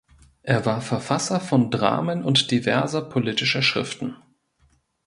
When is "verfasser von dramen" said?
0.81-2.23